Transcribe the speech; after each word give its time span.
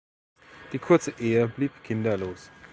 Die 0.73 0.79
kurze 0.79 1.13
Ehe 1.19 1.47
blieb 1.47 1.83
kinderlos. 1.83 2.49